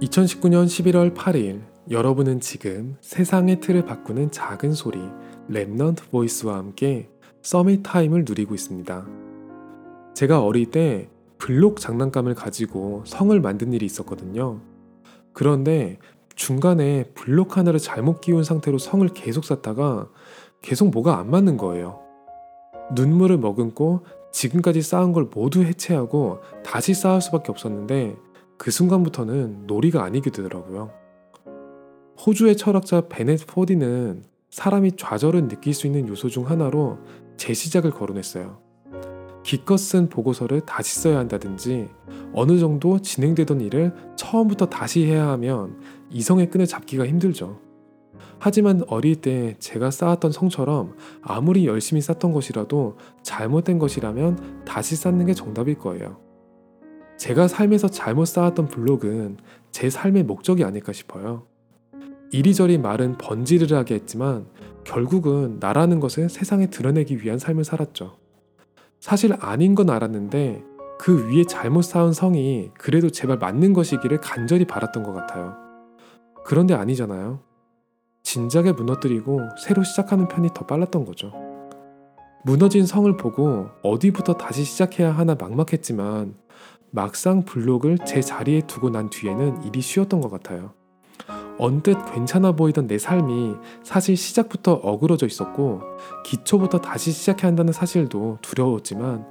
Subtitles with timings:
[0.00, 1.60] 2019년 11월 8일
[1.90, 5.00] 여러분은 지금 세상의 틀을 바꾸는 작은 소리
[5.50, 7.08] Remnant Voice와 함께
[7.42, 9.06] Summit Time을 누리고 있습니다.
[10.14, 11.08] 제가 어릴 때
[11.38, 14.60] 블록 장난감을 가지고 성을 만든 일이 있었거든요.
[15.32, 15.98] 그런데
[16.36, 20.08] 중간에 블록 하나를 잘못 끼운 상태로 성을 계속 쌓다가
[20.62, 21.98] 계속 뭐가 안 맞는 거예요.
[22.94, 28.16] 눈물을 머금고 지금까지 쌓은 걸 모두 해체하고 다시 쌓을 수밖에 없었는데
[28.58, 30.90] 그 순간부터는 놀이가 아니게 되더라고요.
[32.26, 36.98] 호주의 철학자 베넷 포디는 사람이 좌절을 느낄 수 있는 요소 중 하나로
[37.36, 38.58] 재시작을 거론했어요.
[39.44, 41.88] 기껏 쓴 보고서를 다시 써야 한다든지
[42.34, 47.60] 어느 정도 진행되던 일을 처음부터 다시 해야 하면 이성의 끈을 잡기가 힘들죠.
[48.40, 55.34] 하지만 어릴 때 제가 쌓았던 성처럼 아무리 열심히 쌓던 것이라도 잘못된 것이라면 다시 쌓는 게
[55.34, 56.27] 정답일 거예요.
[57.18, 59.38] 제가 삶에서 잘못 쌓았던 블록은
[59.72, 61.46] 제 삶의 목적이 아닐까 싶어요.
[62.30, 64.46] 이리저리 말은 번지르르하게 했지만
[64.84, 68.16] 결국은 나라는 것을 세상에 드러내기 위한 삶을 살았죠.
[69.00, 70.62] 사실 아닌 건 알았는데
[70.98, 75.56] 그 위에 잘못 쌓은 성이 그래도 제발 맞는 것이기를 간절히 바랐던 것 같아요.
[76.44, 77.40] 그런데 아니잖아요.
[78.22, 81.32] 진작에 무너뜨리고 새로 시작하는 편이 더 빨랐던 거죠.
[82.44, 86.34] 무너진 성을 보고 어디부터 다시 시작해야 하나 막막했지만
[86.90, 90.72] 막상 블록을 제 자리에 두고 난 뒤에는 일이 쉬웠던 것 같아요.
[91.58, 95.82] 언뜻 괜찮아 보이던 내 삶이 사실 시작부터 어그러져 있었고
[96.24, 99.26] 기초부터 다시 시작해야 한다는 사실도 두려웠지만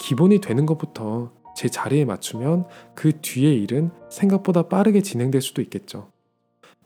[0.00, 6.10] 기본이 되는 것부터 제 자리에 맞추면 그 뒤의 일은 생각보다 빠르게 진행될 수도 있겠죠.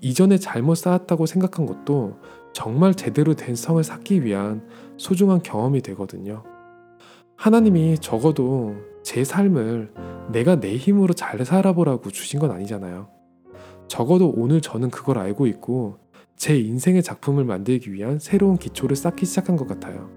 [0.01, 2.19] 이전에 잘못 쌓았다고 생각한 것도
[2.53, 4.69] 정말 제대로 된 성을 쌓기 위한
[4.99, 6.43] 소중한 경험이 되거든요.
[7.37, 9.93] 하나님이 적어도 제 삶을
[10.31, 13.09] 내가 내 힘으로 잘 살아보라고 주신 건 아니잖아요.
[13.89, 15.99] 적어도 오늘 저는 그걸 알고 있고
[16.37, 20.11] 제 인생의 작품을 만들기 위한 새로운 기초를 쌓기 시작한 것 같아요.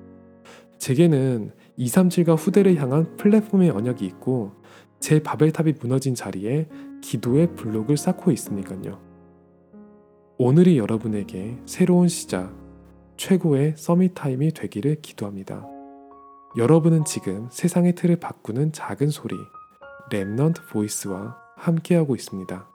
[0.77, 4.53] 제게는 237과 후대를 향한 플랫폼의 언약이 있고
[4.99, 6.67] 제 바벨탑이 무너진 자리에
[7.01, 8.99] 기도의 블록을 쌓고 있으니까요.
[10.37, 12.53] 오늘이 여러분에게 새로운 시작,
[13.17, 15.65] 최고의 Summit Time이 되기를 기도합니다.
[16.57, 19.35] 여러분은 지금 세상의 틀을 바꾸는 작은 소리,
[20.09, 22.74] Remnant Voice와 함께하고 있습니다.